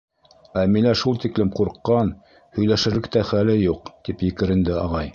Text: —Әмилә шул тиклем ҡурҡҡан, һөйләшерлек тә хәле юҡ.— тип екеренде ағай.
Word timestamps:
—Әмилә 0.61 0.93
шул 1.01 1.19
тиклем 1.25 1.51
ҡурҡҡан, 1.59 2.11
һөйләшерлек 2.59 3.13
тә 3.19 3.27
хәле 3.33 3.59
юҡ.— 3.63 3.97
тип 4.09 4.29
екеренде 4.33 4.79
ағай. 4.87 5.09